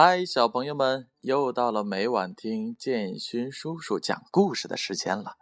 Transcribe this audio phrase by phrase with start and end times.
[0.00, 5.36] 嗨，小朋友们，又到了每晚听建勋叔叔讲故事的时间了。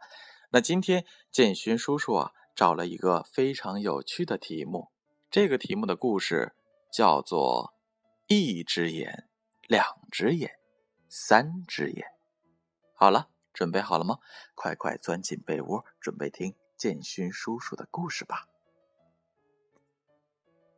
[0.48, 4.90] 那今天建勋叔叔啊，找了一个非常有趣的题目。
[5.30, 6.54] 这个题目的故事
[6.90, 7.74] 叫做
[8.28, 9.28] “一只眼，
[9.68, 10.52] 两只眼，
[11.10, 12.06] 三只眼”。
[12.96, 14.20] 好了，准备好了吗？
[14.54, 18.46] 快快钻进被窝，准备听建勋叔叔的故事吧。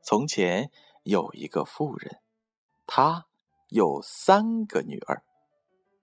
[0.03, 0.73] 从前
[1.05, 2.21] 有一个妇人，
[2.85, 3.27] 她
[3.69, 5.23] 有三个女儿。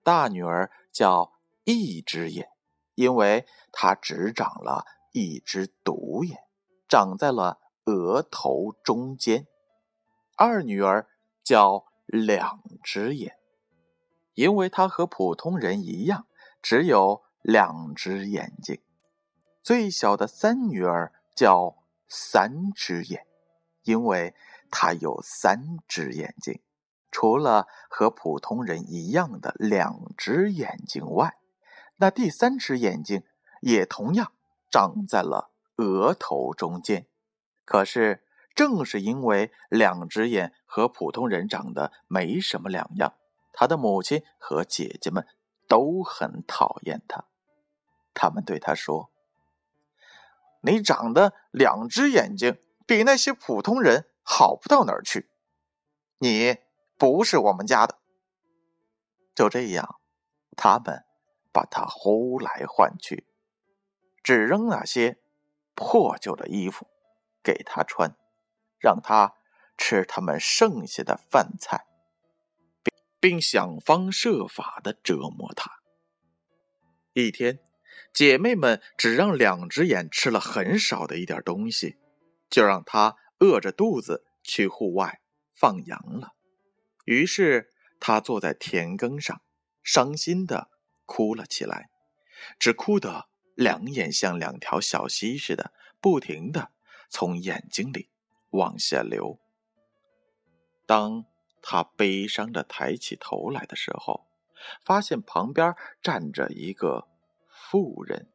[0.02, 1.32] 大女儿叫
[1.64, 2.48] 一只眼，
[2.94, 6.38] 因为她只长了一只独眼，
[6.88, 9.46] 长在了额头中间。
[10.36, 11.08] 二女儿
[11.42, 13.36] 叫两只眼，
[14.34, 16.26] 因为她和普通人一样，
[16.62, 18.80] 只有两只眼睛。
[19.62, 23.26] 最小的三女儿叫三只眼。
[23.82, 24.34] 因为
[24.68, 26.60] 她有三只眼睛，
[27.18, 31.38] 除了和普通人一样的两只眼睛外，
[31.96, 33.22] 那第三只眼睛
[33.62, 34.32] 也同样
[34.70, 37.06] 长在了额头中间。
[37.64, 38.22] 可是，
[38.54, 43.14] 正是因为两只眼和普通人长得没什么两样，
[43.50, 45.26] 他的母亲和姐姐们
[45.66, 47.24] 都很讨厌他。
[48.12, 49.10] 他们对他说
[50.60, 55.30] ：“你长得两只眼睛。”比那些普通人好不到哪儿去，
[56.18, 56.58] 你
[56.96, 57.98] 不是我们家的。
[59.34, 60.00] 就这样，
[60.56, 61.04] 他们
[61.52, 63.26] 把他呼来唤去，
[64.22, 65.18] 只扔那些
[65.74, 66.86] 破旧的衣服
[67.42, 68.16] 给他穿，
[68.78, 69.34] 让他
[69.76, 71.86] 吃他们剩下的饭菜，
[73.20, 75.80] 并并想方设法的折磨他。
[77.12, 77.58] 一天，
[78.14, 81.98] 姐妹们只让两只眼吃了很少的一点东西。
[82.48, 85.20] 就让他饿着肚子去户外
[85.52, 86.35] 放羊了。
[87.06, 89.40] 于是他坐在田埂上，
[89.82, 90.68] 伤心的
[91.06, 91.88] 哭了起来，
[92.58, 96.70] 只哭得两眼像两条小溪似的，不停的
[97.08, 98.10] 从眼睛里
[98.50, 99.40] 往下流。
[100.84, 101.24] 当
[101.62, 104.28] 他悲伤的抬起头来的时候，
[104.84, 107.08] 发现旁边站着一个
[107.48, 108.30] 妇人，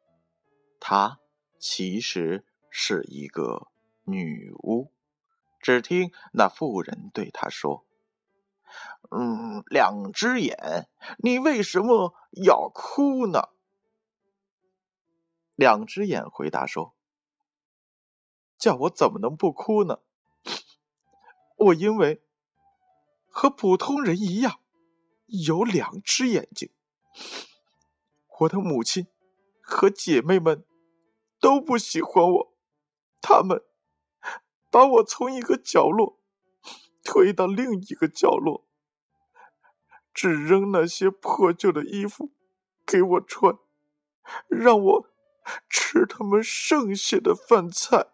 [0.80, 1.20] 她
[1.60, 3.68] 其实是一个。
[4.04, 4.92] 女巫，
[5.60, 7.86] 只听那妇人对他说
[9.12, 10.88] ：“嗯，两只眼，
[11.20, 13.50] 你为什么要哭呢？”
[15.56, 16.96] 两只眼回答说
[18.58, 20.00] ：“叫我怎么能不哭呢？
[21.58, 22.24] 我因为
[23.28, 24.60] 和普通人一样
[25.28, 26.72] 有两只眼睛，
[28.40, 29.08] 我的母亲
[29.62, 30.66] 和姐妹们
[31.40, 32.54] 都不喜欢我，
[33.22, 33.64] 他们。”
[34.72, 36.18] 把我从一个角落
[37.04, 38.66] 推到另一个角落，
[40.14, 42.32] 只扔那些破旧的衣服
[42.86, 43.58] 给我穿，
[44.48, 45.08] 让我
[45.70, 48.08] 吃他们剩下的饭菜。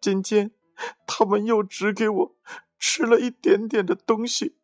[0.00, 0.52] 今天
[1.06, 2.36] 他们又只给我
[2.78, 4.56] 吃了一点点的东西，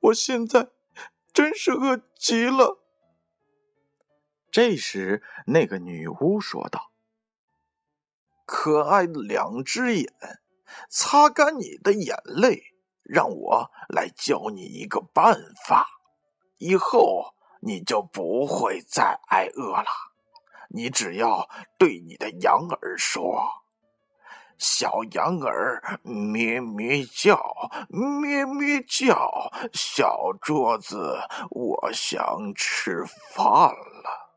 [0.00, 0.70] 我现在
[1.32, 2.78] 真是饿极了。
[4.50, 6.90] 这时，那个女巫说道。
[8.44, 10.12] 可爱的两只眼，
[10.90, 12.71] 擦干你的眼泪，
[13.02, 15.34] 让我来教你一个办
[15.66, 15.86] 法，
[16.58, 19.86] 以后你就不会再挨饿了。
[20.68, 21.48] 你只要
[21.78, 23.46] 对你的羊儿说
[24.56, 27.38] ：“小羊儿咩咩叫，
[27.90, 31.18] 咩咩叫，小桌子，
[31.50, 34.30] 我想吃饭了。”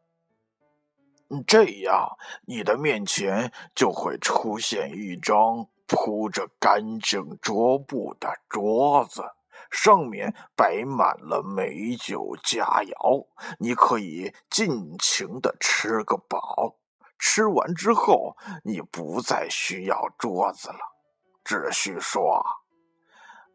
[1.48, 9.24] 这样，你的面前就会出现一张铺着干净桌布的桌子，
[9.70, 13.28] 上面摆满了美酒佳肴，
[13.60, 16.78] 你可以尽情的吃个饱。
[17.18, 20.80] 吃完之后，你不再需要桌子了，
[21.44, 22.44] 只需说：“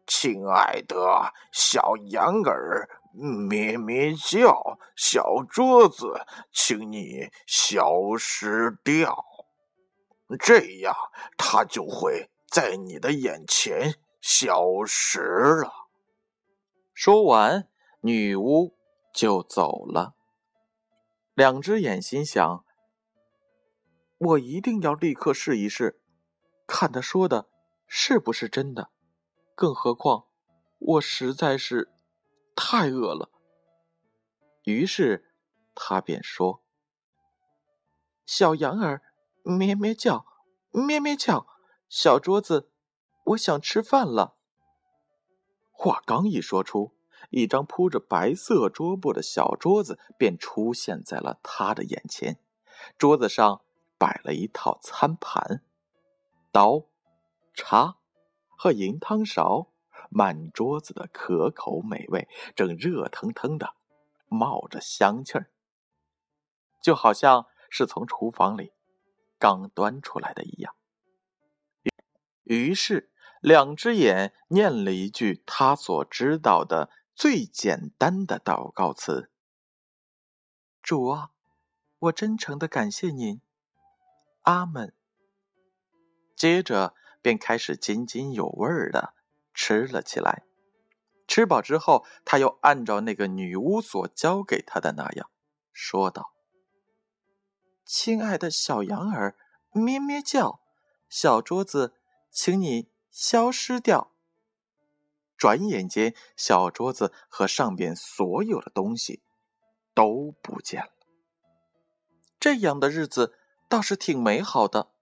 [0.07, 9.25] 亲爱的小羊儿。”咩咩叫，小桌子，请你消失掉。
[10.37, 10.95] 这样，
[11.37, 15.71] 他就会在你的眼前消失了。
[16.93, 17.69] 说完，
[18.01, 18.75] 女巫
[19.13, 20.15] 就走了。
[21.33, 22.65] 两只眼心想：
[24.17, 26.01] 我一定要立刻试一试，
[26.67, 27.49] 看他说的
[27.87, 28.89] 是不是真的。
[29.55, 30.27] 更何况，
[30.79, 31.89] 我实在是……
[32.53, 33.31] 太饿了，
[34.65, 35.33] 于是
[35.73, 36.61] 他便说
[38.27, 39.01] ：“小羊儿
[39.43, 40.25] 咩咩叫，
[40.71, 41.47] 咩咩叫，
[41.89, 42.69] 小桌子，
[43.25, 44.35] 我想吃饭了。”
[45.71, 46.93] 话刚一说出，
[47.31, 52.39] 一张铺着白色桌布的小桌子便出现在了他的眼前。
[52.97, 53.61] 桌子上
[53.97, 55.63] 摆了一套餐盘，
[56.51, 56.85] 刀、
[57.53, 57.97] 叉
[58.49, 59.71] 和银汤勺，
[60.09, 63.75] 满桌子的可口美味正热腾腾的
[64.27, 65.49] 冒着香气儿，
[66.81, 68.73] 就好像是从厨房里
[69.41, 70.73] 刚端出来的一样。
[72.43, 73.09] 于是。
[73.41, 79.31] 两只眼念了一句他所知道的最简单的祷告词
[80.83, 81.31] ：“主啊，
[81.97, 83.41] 我真诚的感谢您，
[84.43, 84.93] 阿门。”
[86.37, 86.93] 接着
[87.23, 89.15] 便开始津津有味的
[89.55, 90.43] 吃了起来。
[91.27, 95.31] 吃饱之后，他又按照那个女巫所教给他的那样
[95.73, 96.31] 说道
[97.85, 99.35] ：“亲爱的小羊儿，
[99.71, 100.61] 咩咩叫，
[101.09, 101.95] 小桌子，
[102.29, 104.13] 请你。”消失掉。
[105.35, 109.21] 转眼间，小桌子和上边所有的东西
[109.93, 110.93] 都不见了。
[112.39, 113.37] 这样的日子
[113.67, 114.93] 倒是挺美好的。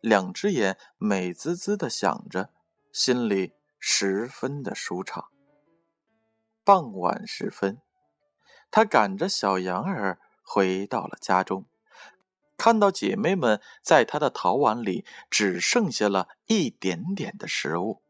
[0.00, 2.50] 两只眼美滋滋的想着，
[2.92, 5.28] 心里十分的舒畅。
[6.62, 7.82] 傍晚时分，
[8.70, 11.66] 他赶着小羊儿回到了家中。
[12.56, 18.00] 看到姐妹们在他的陶碗里只剩下了一点点的食物，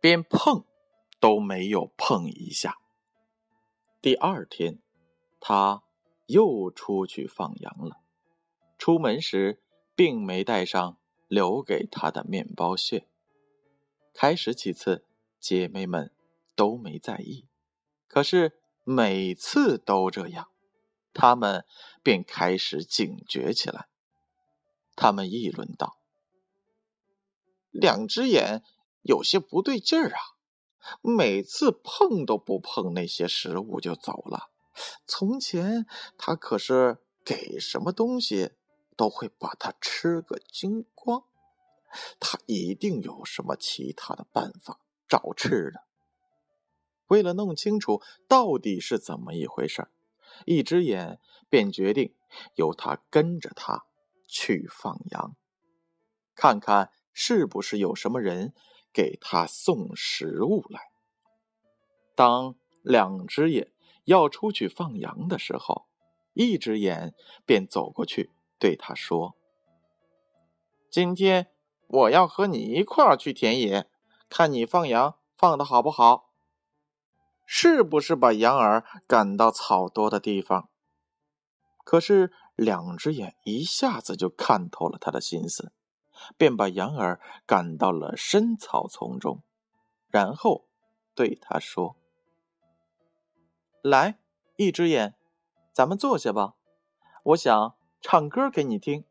[0.00, 0.64] 便碰
[1.20, 2.78] 都没有碰一下。
[4.00, 4.80] 第二天，
[5.38, 5.84] 他
[6.26, 8.00] 又出去放羊了。
[8.76, 9.62] 出门时，
[9.94, 10.98] 并没带上
[11.28, 13.06] 留给他的面包屑。
[14.12, 15.06] 开始几次，
[15.38, 16.12] 姐妹们
[16.56, 17.46] 都没在意，
[18.08, 20.48] 可是每次都这样。
[21.12, 21.64] 他们
[22.02, 23.88] 便开始警觉起来。
[24.94, 25.98] 他们议论道
[27.72, 28.62] ：“两只眼
[29.02, 30.20] 有些不对劲儿啊！
[31.00, 34.50] 每次碰都不碰那些食物就走了。
[35.06, 35.86] 从前
[36.18, 38.52] 他可是给什么东西
[38.96, 41.24] 都会把它吃个精光。
[42.18, 45.84] 他一定有什么其他的办法找吃的。
[47.06, 49.90] 为了弄清楚到底是怎么一回事儿。”
[50.46, 52.14] 一只眼便决定
[52.54, 53.84] 由他跟着他
[54.26, 55.36] 去放羊，
[56.34, 58.54] 看看是不是有什么人
[58.92, 60.80] 给他送食物来。
[62.14, 63.72] 当两只眼
[64.04, 65.86] 要出去放羊的时候，
[66.32, 67.14] 一只眼
[67.44, 69.34] 便走过去对他说
[70.90, 71.48] ：“今天
[71.86, 73.86] 我要和你一块儿去田野，
[74.28, 76.30] 看你放羊放的好不好。”
[77.54, 80.70] 是不是把羊儿赶到草多的地方？
[81.84, 85.70] 可是两只眼一下子就看透了他的心思，
[86.38, 89.42] 便把羊儿赶到了深草丛中，
[90.08, 90.66] 然后
[91.14, 91.96] 对他说
[93.84, 94.18] ：“来，
[94.56, 95.14] 一只眼，
[95.74, 96.54] 咱们坐下吧，
[97.22, 99.04] 我想唱歌给你听。”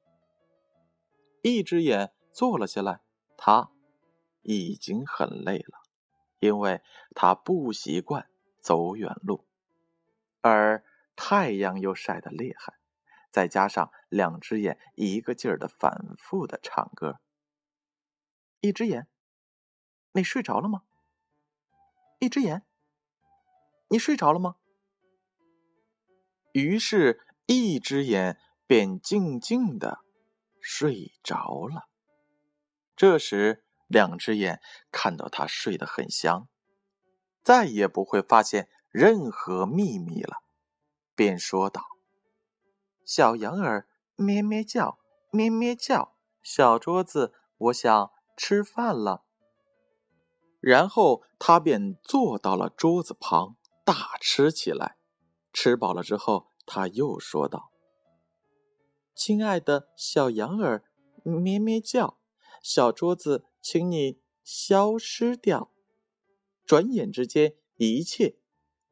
[1.44, 3.02] 一只眼坐了下来，
[3.38, 3.70] 他
[4.42, 5.80] 已经很累了。
[6.40, 6.82] 因为
[7.14, 8.28] 他不习惯
[8.62, 9.46] 走远路，
[10.40, 10.86] 而
[11.16, 12.75] 太阳又晒得厉害，
[13.30, 17.20] 再加上两只眼一个劲儿的反复的唱歌。
[18.62, 19.08] 一只眼，
[20.13, 20.84] 你睡着了吗？
[22.20, 22.63] 一只眼，
[23.89, 24.56] 你睡着了吗？
[26.53, 30.00] 于是，一只眼便静静的
[30.62, 31.89] 睡着了。
[32.96, 33.65] 这时。
[33.91, 36.48] 两只眼看到他睡得很香，
[37.43, 40.38] 再也不会发现任何秘密了，
[41.15, 41.83] 便说道
[43.05, 45.00] ：“小羊儿咩咩叫，
[45.31, 49.24] 咩咩叫，小桌子，我想吃饭了。”
[50.60, 54.98] 然后他便坐到了桌子旁，大吃起来。
[55.53, 57.71] 吃饱了之后，他又说道
[59.15, 60.83] ：“亲爱的小羊儿
[61.24, 62.17] 咩咩叫，
[62.62, 65.71] 小桌子。”请你消失掉，
[66.65, 68.38] 转眼之间，一切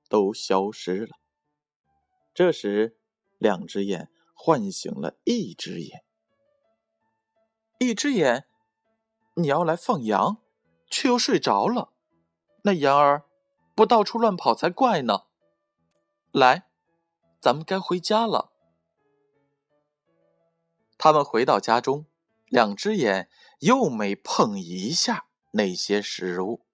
[0.10, 1.18] 都消失了。
[2.34, 2.98] 这时，
[3.38, 6.04] 两只眼唤醒了一只眼。
[7.80, 8.48] 一只眼，
[9.36, 10.42] 你要来放羊，
[10.90, 11.94] 却又睡着了，
[12.64, 13.26] 那羊儿
[13.76, 15.24] 不到处乱跑才怪呢。
[16.32, 16.70] 来，
[17.40, 18.52] 咱们该回家了。
[20.98, 22.06] 他们回到家中。
[22.52, 26.66] 两只眼又没碰一下那些食物，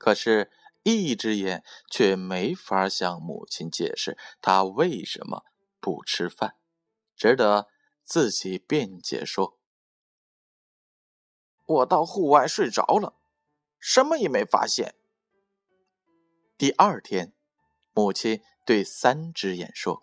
[0.00, 0.50] 可是，
[0.82, 5.44] 一只眼却没法向母亲解释他为什么
[5.78, 6.56] 不吃饭，
[7.14, 7.68] 只得
[8.02, 9.58] 自己辩解说
[11.66, 13.20] ：“我到户外睡着了，
[13.78, 14.94] 什么也没发现，
[16.56, 17.34] 第二天，
[17.92, 20.02] 母亲对三只眼说：“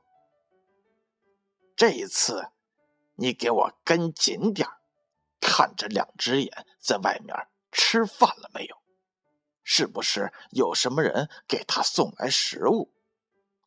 [1.75, 2.51] 这一次，
[3.15, 4.69] 你给我跟紧点
[5.41, 7.35] 看着两只眼在外面
[7.71, 8.76] 吃饭了没有？
[9.69, 12.93] 是不是有什么人给他送来食物？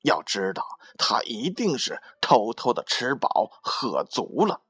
[0.00, 4.62] 要知道，他一定是偷偷的吃饱喝足了。”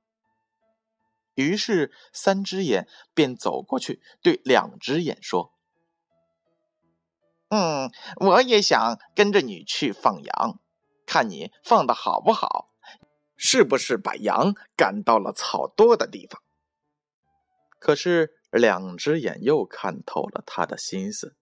[1.37, 5.55] 于是，三只眼便走过去，对两只眼说
[7.51, 10.59] ：“嗯，我也想跟着你去放羊，
[11.07, 12.73] 看你放的好不好，
[13.37, 16.43] 是不是把羊赶到了草多的地方？”
[17.79, 21.37] 可是，两只眼又看透了他的心思，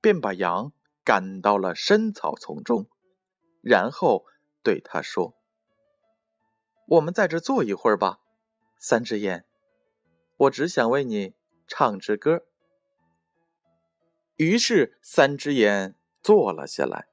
[0.00, 0.72] 便把羊
[1.04, 2.86] 赶到了深草丛中，
[3.62, 4.24] 然后
[4.62, 5.34] 对他说
[6.86, 8.20] ：“我们在这坐一会儿吧。”
[8.80, 9.44] 三只眼，
[10.36, 11.34] 我只想为你
[11.66, 12.44] 唱支歌。
[14.36, 17.08] 于是，三只眼坐了下来。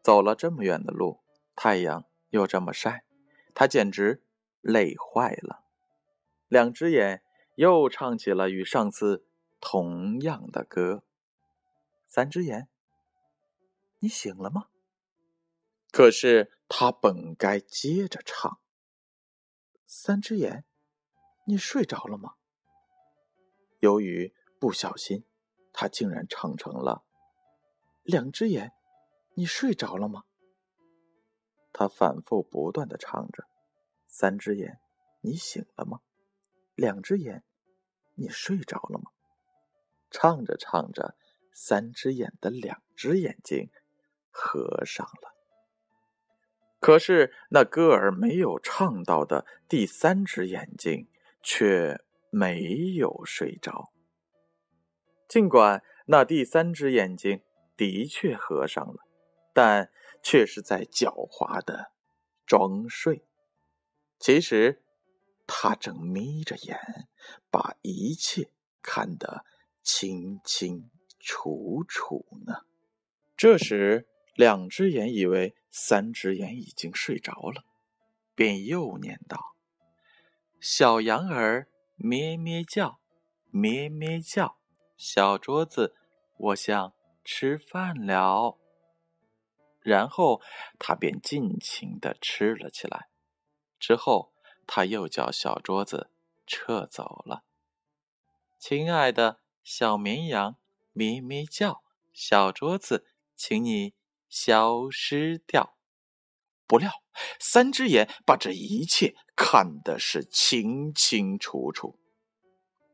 [0.00, 1.20] 走了这么远的路，
[1.54, 3.04] 太阳又这么晒，
[3.54, 4.22] 他简直
[4.60, 5.64] 累坏了。
[6.48, 7.22] 两只眼
[7.54, 9.26] 又唱起了与上次
[9.60, 11.04] 同样的歌。
[12.06, 12.68] 三只眼，
[13.98, 14.68] 你醒了吗？
[15.90, 18.60] 可是他本该接着唱。
[19.86, 20.64] 三只眼。
[21.44, 22.34] 你睡着了吗？
[23.80, 25.24] 由于不小心，
[25.72, 27.04] 他竟然唱成了
[28.04, 28.72] “两只眼”。
[29.34, 30.22] 你睡着了吗？
[31.72, 33.48] 他反复不断的唱着
[34.06, 34.78] “三只眼”，
[35.22, 36.00] 你醒了吗？
[36.74, 37.44] 两只眼，
[38.14, 39.10] 你睡着了吗？
[40.10, 41.16] 唱着唱着，
[41.52, 43.70] 三只眼的两只眼睛
[44.30, 45.34] 合上了。
[46.80, 51.08] 可是那歌儿没有唱到的第三只眼睛。
[51.44, 52.00] 却
[52.30, 53.92] 没有睡着。
[55.26, 57.42] 尽管那第三只眼睛
[57.76, 59.02] 的确合上了，
[59.52, 59.90] 但
[60.22, 61.90] 却是在狡猾的
[62.46, 63.26] 装睡。
[64.20, 64.84] 其实，
[65.54, 67.06] 他正眯着眼，
[67.50, 69.44] 把一切看得
[69.82, 70.90] 清清
[71.20, 72.62] 楚楚呢。
[73.36, 77.64] 这时，两只眼以为三只眼已经睡着了，
[78.34, 79.54] 便又念道。
[80.58, 82.98] 小羊儿咩咩叫，
[83.50, 84.58] 咩咩叫。
[84.96, 85.94] 小桌子，
[86.38, 88.58] 我想吃饭了。
[89.80, 90.40] 然后
[90.78, 93.08] 他便尽情的吃了起来。
[93.78, 94.31] 之后
[94.66, 96.10] 他又叫小桌子
[96.46, 97.44] 撤走了。
[98.58, 100.56] 亲爱的小绵羊，
[100.92, 101.82] 咩咩叫。
[102.12, 103.94] 小桌子，请你
[104.28, 105.76] 消失掉。
[106.66, 107.02] 不料，
[107.40, 111.98] 三只眼把这一切看的是清清楚楚。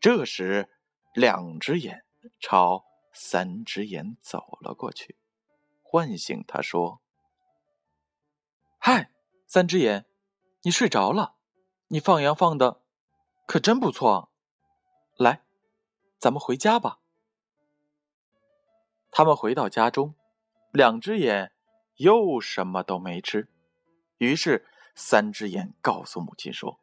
[0.01, 0.71] 这时，
[1.15, 2.05] 两只眼
[2.41, 5.17] 朝三只眼走了过去，
[5.83, 7.03] 唤醒他说
[8.79, 9.11] ：“嗨，
[9.47, 10.07] 三只眼，
[10.63, 11.38] 你睡着了？
[11.89, 12.81] 你放羊放的
[13.47, 14.31] 可真不错。
[15.17, 15.43] 来，
[16.19, 17.01] 咱们回家吧。”
[19.11, 20.15] 他们回到家中，
[20.71, 21.53] 两只眼
[21.97, 23.49] 又什么都没吃。
[24.19, 26.79] 于是，三只眼告诉母亲说：“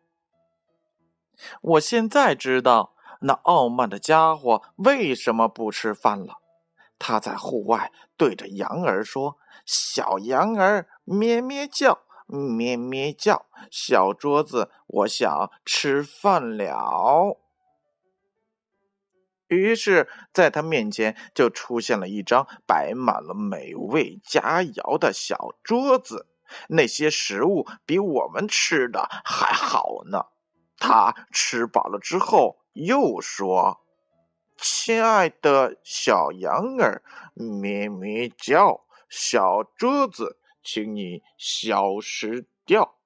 [1.61, 6.41] 我现在知道那傲慢的家伙为什么不吃饭了。
[6.97, 17.39] 他在户外对着羊儿说：‘小羊儿咩咩叫，咩咩叫。’小桌子，我想吃饭了。”
[19.47, 26.27] 于是，在他面前就出现了一张摆满了美味佳肴的小桌子。
[26.69, 30.25] 那些食物比我们吃的还好呢。
[30.77, 33.81] 他吃饱了之后，又说
[34.57, 37.03] ：“亲爱的小羊儿，
[37.33, 42.97] 咩咩叫，小桌子，请你消失掉。”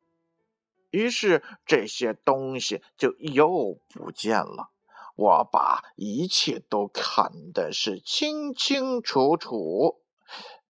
[0.90, 4.72] 于是这些东西就又不见了。
[5.16, 10.02] 我把一切都看的是清清楚楚。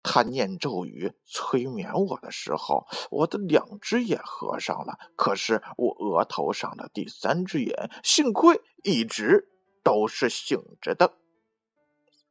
[0.02, 4.98] 他念咒语催眠我的时候，我的两只眼合上了。
[5.16, 9.50] 可是我额头上的第三只眼，幸亏一直
[9.84, 11.14] 都是醒着的。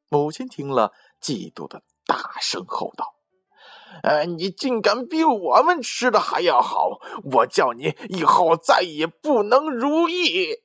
[0.10, 3.16] 母亲听了，嫉妒的大声吼道
[4.04, 7.00] ：“呃，你竟敢比我们吃的还要好！
[7.24, 10.64] 我叫你以后再也不能如意！”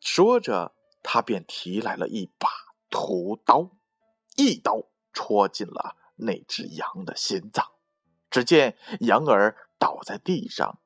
[0.00, 2.48] 说着，他便提来了一把
[2.90, 3.70] 屠刀，
[4.36, 4.88] 一刀。
[5.14, 7.66] 戳进了那只羊的心脏，
[8.30, 10.78] 只见羊儿倒在地上，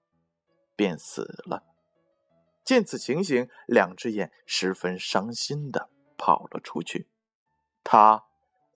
[0.74, 1.62] 便死了。
[2.64, 7.08] 见此情形，两只眼十分伤心的跑了出去。
[7.84, 8.24] 他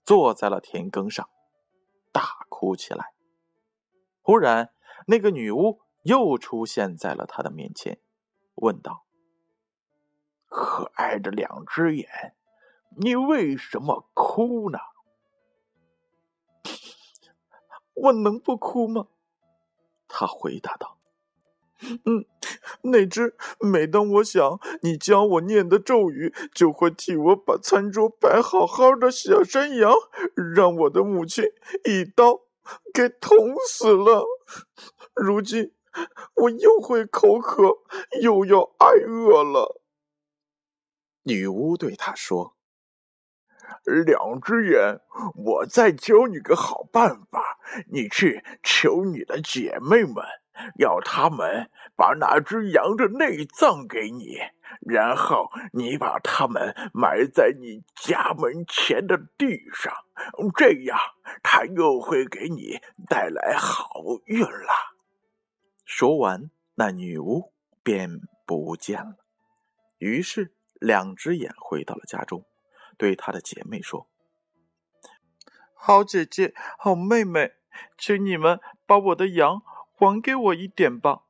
[0.05, 1.29] 坐在了田埂上，
[2.11, 3.13] 大哭起来。
[4.21, 4.73] 忽然，
[5.07, 7.99] 那个女巫又出现在了他的面前，
[8.55, 9.05] 问道
[10.47, 12.35] ：“可爱的两只眼，
[12.97, 14.77] 你为什么哭呢？”
[17.93, 19.07] 我能不哭吗？
[20.07, 20.97] 他回答道
[22.05, 22.25] ：“嗯，
[22.83, 29.93] 那只每当我想你教我念的咒语，就会替我把餐桌摆好好的小山羊，
[30.55, 31.45] 让我的母亲
[31.85, 32.41] 一刀
[32.93, 34.25] 给捅死了。
[35.15, 35.73] 如今
[36.35, 37.79] 我又会口渴，
[38.21, 39.81] 又要挨饿了。”
[41.23, 42.55] 女巫对他说。
[43.85, 44.99] 两只眼，
[45.33, 47.57] 我再教你个好办法，
[47.89, 50.23] 你去求你的姐妹们，
[50.77, 54.37] 要他们把那只羊的内脏给你，
[54.81, 59.93] 然后你把它们埋在你家门前的地上，
[60.57, 60.97] 这样
[61.43, 62.79] 它又会给你
[63.09, 64.95] 带来好运了。
[65.85, 67.53] 说完，那女巫
[67.83, 69.15] 便不见了。
[69.97, 72.45] 于是，两只眼回到了家中。
[72.97, 74.07] 对他的姐妹说
[75.73, 77.53] ：“好姐姐，好妹妹，
[77.97, 79.63] 请你们把我的羊
[80.01, 81.25] 还给我一点吧。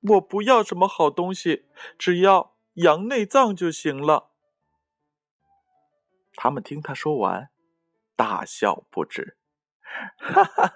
[0.00, 1.66] 我不要什么好东西，
[1.96, 4.30] 只要羊内脏就行了。”
[6.34, 7.50] 他们听他说完，
[8.16, 9.36] 大笑不止。
[10.18, 10.74] 哈哈，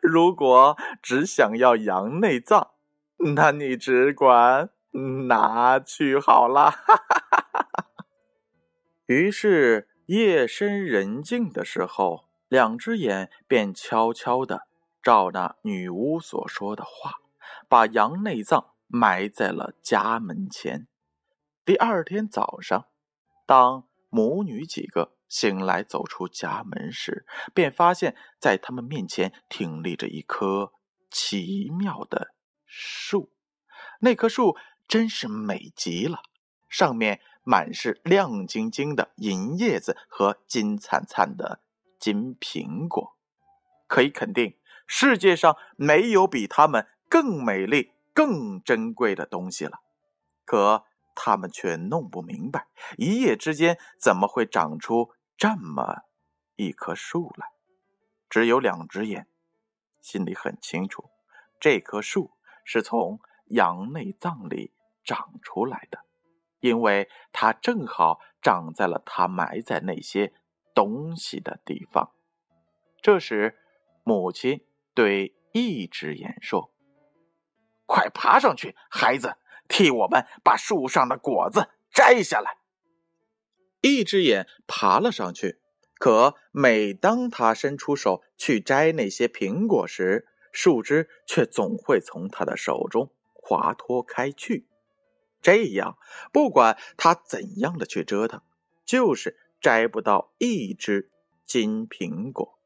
[0.00, 2.72] 如果只想要羊内脏，
[3.36, 4.70] 那你只管
[5.28, 6.70] 拿去好了。
[6.84, 7.86] 哈哈。
[9.06, 14.66] 于是夜深人静的时候，两只眼便悄悄的
[15.02, 17.14] 照那女巫所说的话，
[17.68, 20.86] 把羊内脏埋在了家门前。
[21.64, 22.86] 第二天早上，
[23.46, 30.72] 当母女几个醒来走出家门时，便发现，在他们面前挺立着一棵
[31.10, 32.34] 奇妙的
[32.64, 33.32] 树。
[34.00, 36.22] 那棵树真是美极了，
[36.68, 37.20] 上面。
[37.44, 41.60] 满是亮晶晶的银叶子和金灿灿的
[41.98, 43.16] 金苹果，
[43.88, 44.56] 可以肯定
[44.94, 49.78] 世界上没有比它们更美丽、更珍贵的东西了。
[50.44, 52.66] 可他们却弄不明白，
[52.98, 56.02] 一夜之间怎么会长出这么
[56.56, 57.46] 一棵树来？
[58.28, 59.26] 只有两只眼，
[60.02, 61.08] 心里很清楚，
[61.58, 66.00] 这棵树是从羊内脏里长出来的。
[66.60, 70.34] 因为它正好长在了他埋在那些
[70.74, 72.12] 东西的地方。
[73.00, 73.58] 这时，
[74.04, 76.72] 母亲对一只眼说
[77.86, 79.36] ：“快爬上去，孩子，
[79.68, 82.58] 替我们把树上的果子摘下来。”
[83.80, 85.60] 一只眼爬了上去，
[85.98, 94.68] 可每当他伸出手去摘那些苹果时，树枝却总会从他的手中滑脱开去。
[95.40, 95.98] 这样，
[96.32, 98.40] 不管他怎样的去折腾，
[98.84, 101.10] 就是摘不到一只
[101.44, 102.58] 金苹果。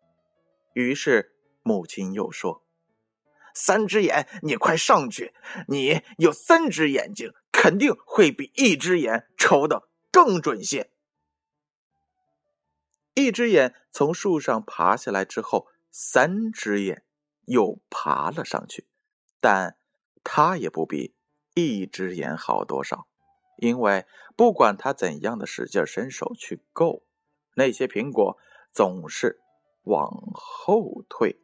[0.74, 1.35] 于是
[1.66, 2.64] 母亲又说
[3.52, 5.34] ：“三只眼，你快上去！
[5.66, 10.92] 你有三只眼睛，肯定会比一只眼瞅得更准些。”
[13.14, 17.02] 一只眼从树上爬下来之后，三只眼
[17.46, 18.86] 又爬了上去，
[19.40, 19.76] 但
[20.22, 21.16] 他也不比。
[21.54, 23.08] 一只眼好多少？
[23.56, 27.02] 因为不管他怎样的使劲伸手去够，
[27.54, 28.38] 那些苹果
[28.72, 29.40] 总是
[29.84, 31.40] 往后退。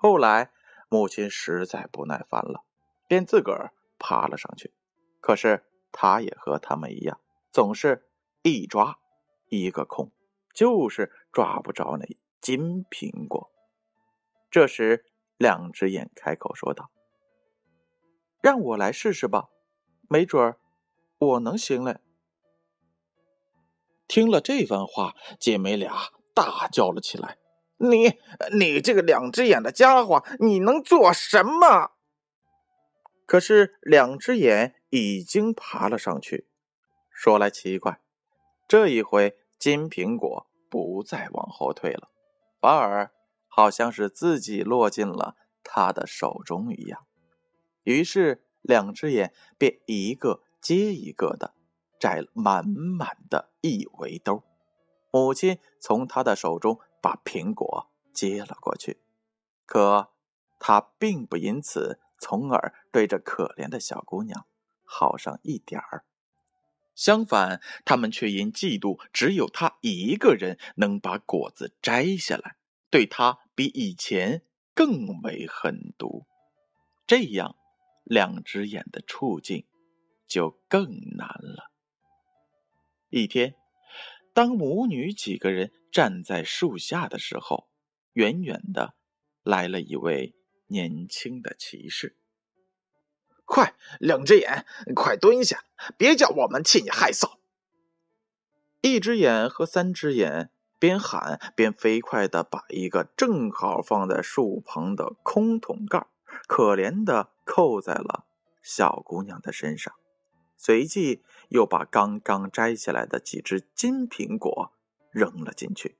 [0.00, 0.52] 后来
[0.88, 2.62] 母亲实在不耐烦了，
[3.08, 4.72] 便自个儿爬了上去。
[5.20, 8.08] 可是他也和他们一样，总是
[8.42, 9.00] 一抓
[9.48, 10.12] 一个空，
[10.54, 12.06] 就是抓不着那
[12.40, 13.50] 金苹果。
[14.48, 15.04] 这时，
[15.36, 16.90] 两只眼开口说道。
[18.40, 19.48] 让我来试试吧，
[20.08, 20.60] 没准儿
[21.18, 21.98] 我能行嘞。
[24.06, 27.36] 听了这番话，姐妹俩大叫了起来
[27.78, 28.18] ：“你，
[28.52, 31.92] 你这个两只眼的家伙，你能做什么？”
[33.26, 36.46] 可是两只眼已经爬了上去。
[37.10, 38.00] 说来奇怪，
[38.66, 42.10] 这一回金苹果不再往后退了，
[42.60, 43.10] 反而
[43.46, 47.04] 好像是自己落进了他的手中一样。
[47.82, 51.54] 于是，两只眼便一个接一个的
[51.98, 54.42] 摘了满满的一围兜。
[55.10, 59.00] 母亲从他的手中把苹果接了过去，
[59.66, 60.12] 可
[60.58, 64.46] 他并不因此从而对这可怜的小姑娘
[64.84, 66.04] 好上一点儿。
[66.94, 72.56] 相反，他们却因嫉妒只有他一个人能把果子摘下来，
[72.90, 74.42] 对他比以前
[74.74, 76.26] 更为狠毒。
[77.06, 77.54] 这样，
[78.02, 79.66] 两只眼的处境
[80.26, 81.70] 就更难了。
[83.10, 83.54] 一天，
[84.38, 87.68] 当母女几个人站在树下的时候，
[88.12, 88.94] 远远的
[89.42, 90.36] 来了一位
[90.68, 92.16] 年轻的骑士。
[93.44, 95.64] 快，两只眼，快蹲下，
[95.96, 97.38] 别叫我们替你害臊！
[98.80, 106.06] 一只眼和三只眼边喊边飞快的把一个正好放在树旁的空桶盖，
[106.46, 108.26] 可怜的扣在了
[108.62, 109.92] 小姑娘的身上。
[110.58, 114.72] 随即又把刚刚摘下来的几只金苹果
[115.10, 115.96] 扔了进去。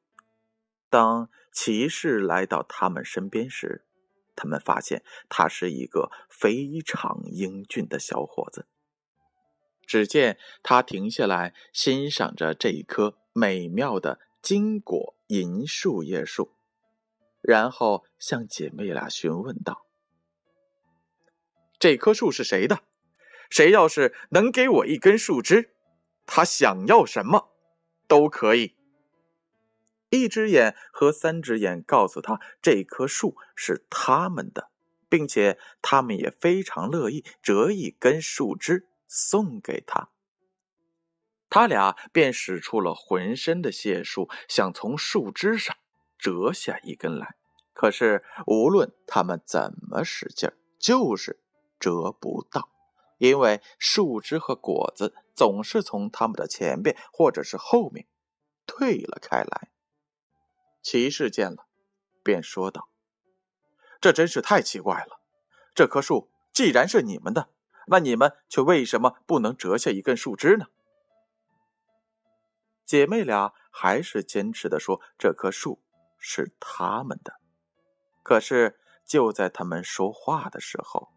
[0.90, 3.86] 当骑士来到他们身边时，
[4.34, 8.66] 他们发现他是一个非常英俊的小伙子。
[9.86, 16.52] 只见他停下来欣赏着这一棵美妙的金果银树叶树，
[17.40, 19.86] 然后向姐妹俩询问道
[21.78, 22.80] ：“这棵树是谁的？”
[23.48, 25.74] 谁要是能给我一根树枝，
[26.26, 27.50] 他想要什么
[28.06, 28.76] 都可以。
[30.10, 34.70] 一只眼和三只眼告诉他，这棵树是他们的，
[35.08, 40.08] 并且他们也非常乐意折一根树枝送给他。
[41.50, 45.76] 他俩便使出了浑身的解数，想从树枝上
[46.18, 47.36] 折下一根来。
[47.72, 51.38] 可是无论他们怎么使劲，就是
[51.78, 52.68] 折不到。
[53.18, 58.06] 因为树枝和果子总是从他们的前边或者是后面
[58.66, 59.70] 退了开来。
[60.82, 61.66] 骑士见了，
[62.22, 62.88] 便说道
[64.00, 65.20] ：“这真是太奇怪了！
[65.74, 67.50] 这棵树既然是你们的，
[67.88, 70.66] 那你们却为什么不能折下一根树枝呢？”
[72.86, 75.82] 姐妹俩还是坚持的说：“这棵树
[76.16, 77.34] 是他们的。”
[78.22, 81.12] 可是就在他们说话的时候，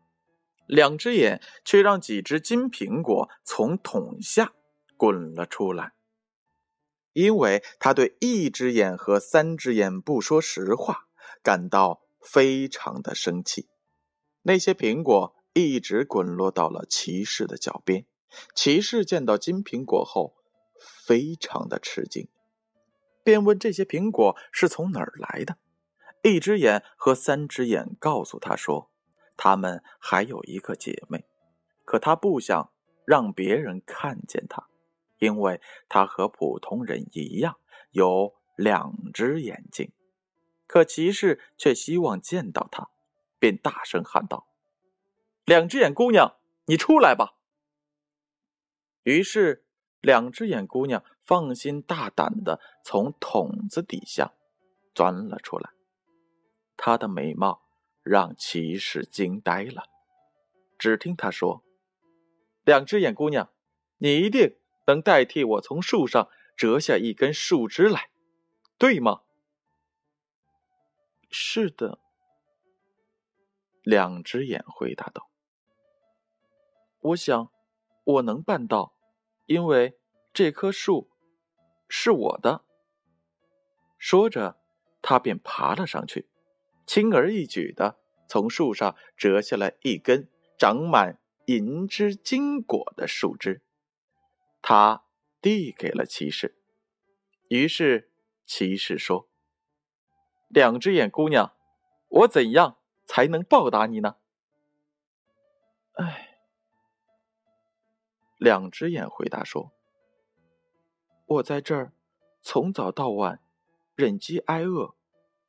[0.72, 4.54] 两只眼却让几只金苹果从桶下
[4.96, 5.92] 滚了出来，
[7.12, 11.10] 因为他对一只眼和三只眼不说实话
[11.44, 13.68] 感到非常的生气。
[14.44, 18.06] 那些苹果一直滚落到了骑士的脚边。
[18.56, 20.38] 骑士见到金苹果后，
[21.06, 22.30] 非常的吃惊，
[23.26, 25.58] 便问这些苹果是从哪儿来的。
[26.24, 28.91] 一只眼和三只眼告诉他说。
[29.44, 31.26] 他们还有一个姐妹，
[31.84, 32.72] 可她不想
[33.06, 34.68] 让别人看见她，
[35.18, 37.58] 因为她和普通人一样
[37.90, 39.92] 有两只眼睛。
[40.68, 42.92] 可骑士却希望见到她，
[43.40, 44.46] 便大声喊道
[45.44, 47.34] ：“两只眼姑娘，你出来吧！”
[49.02, 49.66] 于是，
[50.02, 54.34] 两只眼姑娘放心大胆的从桶子底下
[54.94, 55.72] 钻了出来，
[56.78, 57.64] 她的美貌。
[58.04, 59.84] 让骑士惊呆了。
[60.78, 61.64] 只听他说
[62.66, 63.52] ：“两只眼姑娘，
[63.98, 68.10] 你一定能代替我从树上折下一根树枝来，
[68.78, 69.22] 对吗
[71.30, 72.00] ？”“是的。”
[73.84, 75.30] 两只眼回答道。
[77.00, 77.52] “我想
[78.04, 78.96] 我能办到，
[79.46, 80.00] 因为
[80.34, 81.12] 这棵树
[81.88, 82.66] 是我的。”
[84.00, 84.60] 说着，
[85.04, 86.31] 他便爬了上去。
[86.94, 93.62] 轻而易举的从树上折下来一根长满银枝金果的树枝，
[94.62, 95.06] 他
[95.40, 96.62] 递给了骑士。
[97.48, 98.12] 于是
[98.46, 99.30] 骑士说
[100.52, 101.56] ：“两只眼姑娘，
[102.10, 104.18] 我怎样才能报答你呢？”
[105.96, 106.40] 哎，
[108.36, 109.72] 两只眼回答说
[111.26, 111.94] ：“我在这儿
[112.42, 113.42] 从早到晚，
[113.96, 114.94] 忍饥挨饿，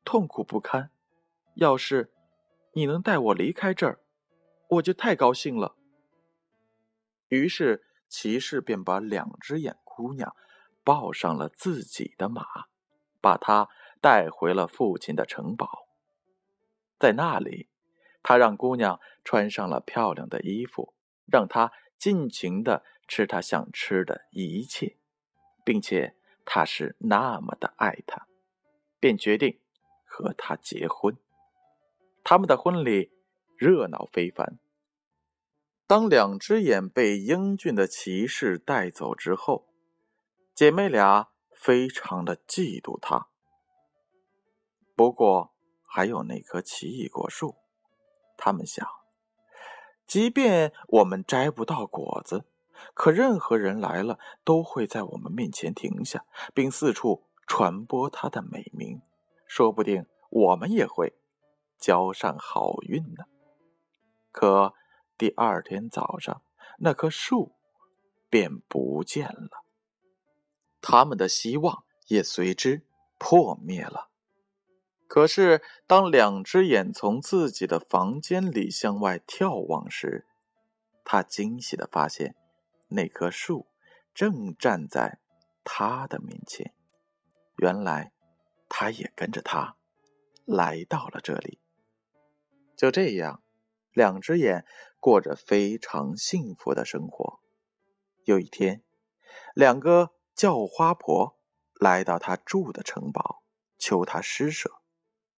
[0.05, 0.93] 痛苦不堪。”
[1.55, 2.13] 要是
[2.73, 4.01] 你能带我离开这儿，
[4.69, 5.77] 我就太高兴了。
[7.29, 10.35] 于是骑士便把两只眼姑娘
[10.85, 12.45] 抱上了自己的马，
[13.21, 13.69] 把她
[14.01, 15.89] 带回了父亲的城堡。
[16.99, 17.69] 在那里，
[18.23, 20.95] 他让姑娘穿上了漂亮的衣服，
[21.27, 24.97] 让她尽情的吃她想吃的一切，
[25.65, 28.27] 并且他是那么的爱她，
[29.01, 29.59] 便决定
[30.05, 31.17] 和她结婚。
[32.23, 33.13] 他们的婚礼
[33.57, 34.59] 热闹非凡。
[35.87, 39.69] 当两只眼被英俊的骑士带走之后，
[40.55, 43.29] 姐妹俩非常的嫉妒他。
[44.95, 47.57] 不过还有那棵奇异果树，
[48.37, 48.87] 他们想，
[50.07, 52.45] 即便我们摘不到果子，
[52.95, 59.03] 可任何人来了，都会在我们面前停下，并四处传播他的美名。
[59.47, 61.15] 说不定我们也会
[61.83, 63.25] 交上好运呢。
[64.31, 64.73] 可
[65.19, 66.43] 第二天早上，
[66.79, 67.57] 那棵树
[68.31, 69.65] 便不见了，
[70.81, 72.87] 他们的希望也随之
[73.19, 74.11] 破灭了。
[75.09, 80.27] 可是，当两只眼从自己的房间里向外眺望时，
[81.05, 82.37] 他惊喜的发现，
[82.89, 83.67] 那棵树
[84.15, 85.19] 正站在
[85.65, 86.73] 他的面前。
[87.57, 88.13] 原来，
[88.69, 89.77] 他也跟着他
[90.47, 91.59] 来到了这里。
[92.83, 93.45] 就这样，
[93.93, 94.67] 两只眼
[94.99, 97.39] 过着非常幸福的生活。
[98.25, 98.83] 有一天，
[99.55, 101.39] 两个叫花婆
[101.79, 103.45] 来到他住的城堡，
[103.79, 104.69] 求他施舍。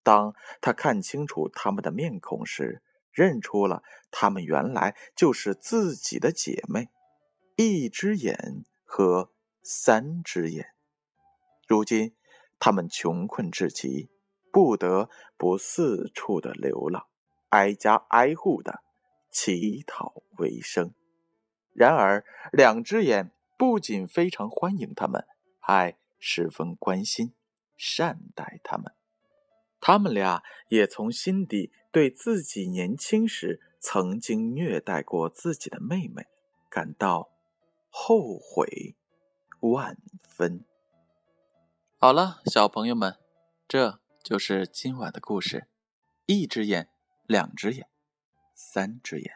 [0.03, 6.89] 当他看清楚他们的面孔时，认出了他们原来就是自己的姐妹，
[7.57, 9.31] 一只眼和
[9.63, 10.69] 三只眼。
[11.69, 12.17] 如今
[12.59, 14.11] 他们穷困至极，
[14.51, 17.07] 不得不四处的流浪，
[17.55, 18.83] 挨家挨户的
[19.31, 20.93] 乞讨为生。
[21.73, 25.25] 然而，两只眼不仅非常欢迎他们，
[25.61, 27.33] 还十分关心、
[27.77, 28.93] 善待他们。
[29.81, 36.27] 他们俩也从心底对自己年轻时曾经虐待过自己的妹妹
[36.69, 37.31] 感到
[37.89, 38.97] 后悔
[39.61, 40.65] 万分。
[41.99, 43.17] 好了，小朋友们，
[43.69, 45.69] 这就是今晚的故事：
[46.27, 46.89] 一只眼，
[47.27, 47.89] 两只眼，
[48.55, 49.35] 三只眼。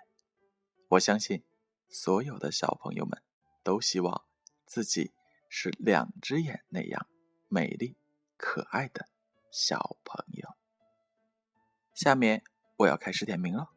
[0.88, 1.42] 我相信，
[1.88, 3.22] 所有的小朋友们
[3.62, 4.24] 都希望
[4.66, 5.12] 自己
[5.48, 7.07] 是两只眼那样
[7.48, 7.96] 美丽
[8.37, 9.09] 可爱的。
[9.51, 10.55] 小朋友，
[11.94, 12.44] 下面
[12.77, 13.70] 我要开始点名了。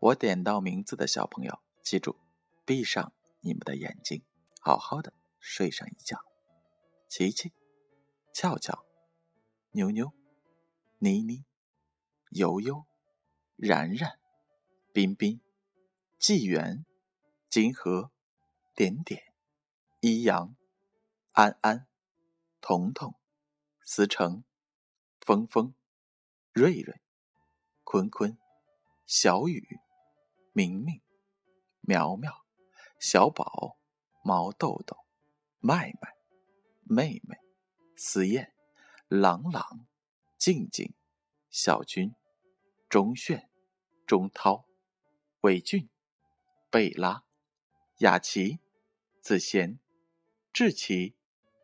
[0.00, 2.16] 我点到名字的小朋友，记住，
[2.64, 4.24] 闭上你们的眼睛，
[4.60, 6.18] 好好的睡上一觉。
[7.08, 7.52] 琪琪、
[8.34, 8.84] 俏俏、
[9.70, 10.12] 妞妞、
[10.98, 11.44] 妮妮、
[12.30, 12.84] 悠悠、
[13.58, 14.18] 然然、
[14.94, 15.38] 冰冰、
[16.18, 16.86] 纪元、
[17.50, 18.10] 金河、
[18.74, 19.34] 点点、
[20.00, 20.56] 一阳、
[21.32, 21.86] 安安、
[22.62, 23.14] 彤彤、
[23.84, 24.42] 思成。
[25.28, 25.74] 峰峰、
[26.54, 27.02] 瑞瑞、
[27.84, 28.38] 坤坤、
[29.04, 29.78] 小雨、
[30.54, 31.02] 明明、
[31.82, 32.32] 苗苗、
[32.98, 33.76] 小宝、
[34.24, 34.96] 毛豆豆、
[35.60, 36.14] 麦麦、
[36.84, 37.36] 妹妹、
[37.94, 38.54] 思燕、
[39.08, 39.86] 朗朗、
[40.38, 40.94] 静静、
[41.50, 42.14] 小军、
[42.88, 43.47] 钟炫、
[44.08, 44.64] 钟涛、
[45.42, 45.86] 韦俊、
[46.70, 47.24] 贝拉、
[47.98, 48.58] 雅琪、
[49.20, 49.78] 子贤、
[50.50, 51.14] 志奇、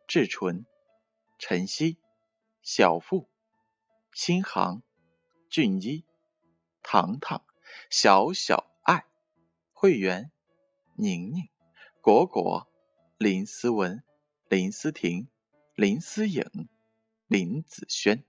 [0.07, 0.63] 志纯、
[1.39, 1.97] 晨曦、
[2.61, 3.31] 小富。
[4.13, 4.83] 新航、
[5.49, 6.05] 俊一、
[6.83, 7.43] 糖糖、
[7.89, 9.07] 小小爱、
[9.73, 10.31] 会员、
[10.97, 11.49] 宁宁、
[11.99, 12.67] 果果、
[13.17, 14.03] 林思文、
[14.47, 15.27] 林思婷、
[15.73, 16.69] 林思颖、
[17.25, 18.23] 林子轩、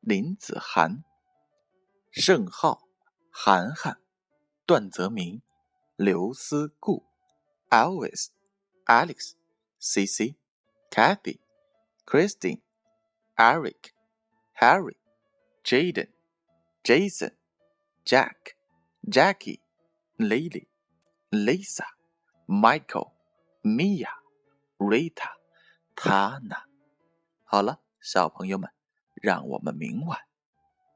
[0.00, 1.04] 林子涵、
[2.10, 2.87] 盛浩、
[3.40, 4.00] 涵涵、
[4.66, 5.42] 段泽明、
[5.94, 7.04] 刘思顾、
[7.70, 8.30] Elvis、
[8.84, 9.34] Alex、
[9.78, 10.34] C C、
[10.90, 11.38] Kathy、
[12.04, 12.62] Christine、
[13.36, 13.92] Eric、
[14.56, 14.96] Harry。
[15.62, 16.08] Jaden、
[16.82, 17.36] Jason、
[18.04, 18.56] Jack、
[19.08, 19.60] Jackie、
[20.16, 20.66] Lily、
[21.30, 21.84] Lisa、
[22.48, 23.12] Michael、
[23.62, 24.08] Mia、
[24.78, 25.36] Rita、
[25.94, 26.64] Tana。
[27.44, 28.70] 好了，小朋友们，
[29.14, 30.18] 让我们明晚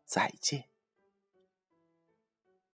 [0.07, 0.72] 再见。